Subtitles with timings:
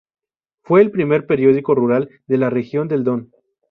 [0.63, 3.29] Fue el primer periódico rural de la región del Don.